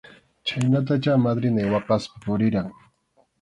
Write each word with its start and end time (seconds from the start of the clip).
Chhaynatachá 0.45 1.13
madrinay 1.25 1.67
waqaspa 1.73 2.15
purirqan. 2.23 2.67